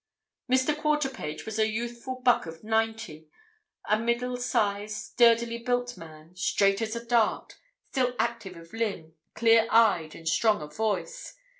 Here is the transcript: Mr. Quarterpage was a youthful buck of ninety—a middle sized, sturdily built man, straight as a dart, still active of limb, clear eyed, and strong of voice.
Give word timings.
Mr. 0.51 0.75
Quarterpage 0.75 1.45
was 1.45 1.59
a 1.59 1.69
youthful 1.69 2.21
buck 2.21 2.47
of 2.47 2.63
ninety—a 2.63 3.99
middle 3.99 4.35
sized, 4.35 4.95
sturdily 4.95 5.59
built 5.59 5.95
man, 5.95 6.35
straight 6.35 6.81
as 6.81 6.95
a 6.95 7.05
dart, 7.05 7.59
still 7.91 8.15
active 8.17 8.57
of 8.57 8.73
limb, 8.73 9.13
clear 9.35 9.67
eyed, 9.69 10.15
and 10.15 10.27
strong 10.27 10.59
of 10.63 10.75
voice. 10.75 11.35